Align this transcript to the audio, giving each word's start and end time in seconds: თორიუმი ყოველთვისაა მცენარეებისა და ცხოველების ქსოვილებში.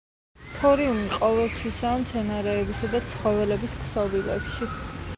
თორიუმი 0.53 1.03
ყოველთვისაა 1.17 2.01
მცენარეებისა 2.05 2.91
და 2.97 3.05
ცხოველების 3.13 3.81
ქსოვილებში. 3.85 4.73